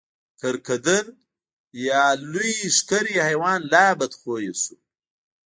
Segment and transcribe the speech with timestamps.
[0.39, 1.05] کرکدن
[1.87, 4.75] یا لوی ښکری حیوان لا بدخویه شو.